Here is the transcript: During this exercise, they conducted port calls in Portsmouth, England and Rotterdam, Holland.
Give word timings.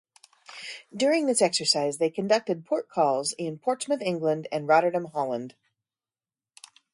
During 0.97 1.27
this 1.27 1.43
exercise, 1.43 1.99
they 1.99 2.09
conducted 2.09 2.65
port 2.65 2.89
calls 2.89 3.33
in 3.33 3.59
Portsmouth, 3.59 4.01
England 4.01 4.47
and 4.51 4.67
Rotterdam, 4.67 5.05
Holland. 5.05 5.53